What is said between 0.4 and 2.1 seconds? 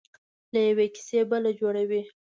له یوې کیسې بله جوړوي.